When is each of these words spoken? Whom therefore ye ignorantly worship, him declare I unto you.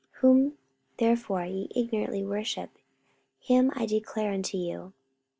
Whom 0.21 0.57
therefore 0.97 1.45
ye 1.45 1.67
ignorantly 1.75 2.25
worship, 2.25 2.71
him 3.39 3.69
declare 3.85 4.31
I 4.31 4.33
unto 4.33 4.57
you. 4.57 4.93